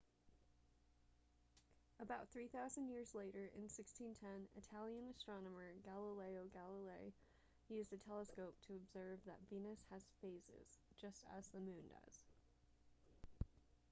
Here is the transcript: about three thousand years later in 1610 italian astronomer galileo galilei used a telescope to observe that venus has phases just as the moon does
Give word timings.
about 2.01 2.27
three 2.33 2.47
thousand 2.47 2.89
years 2.89 3.13
later 3.13 3.53
in 3.53 3.69
1610 3.69 4.17
italian 4.57 5.05
astronomer 5.15 5.77
galileo 5.85 6.49
galilei 6.49 7.13
used 7.69 7.93
a 7.93 7.97
telescope 8.09 8.55
to 8.65 8.73
observe 8.73 9.19
that 9.27 9.37
venus 9.51 9.85
has 9.91 10.09
phases 10.19 10.81
just 10.99 11.23
as 11.39 11.45
the 11.49 11.59
moon 11.59 11.85
does 12.03 12.23